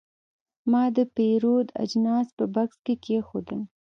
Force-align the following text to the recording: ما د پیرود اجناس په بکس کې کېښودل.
ما 0.71 0.83
د 0.97 0.99
پیرود 1.15 1.67
اجناس 1.83 2.27
په 2.37 2.45
بکس 2.53 2.75
کې 2.85 2.95
کېښودل. 3.03 3.61